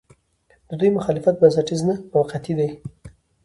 د 0.67 0.71
دوی 0.79 0.89
مخالفت 0.97 1.35
بنسټیز 1.41 1.81
نه، 1.89 1.95
موقعتي 2.13 2.53
دی. 2.59 2.69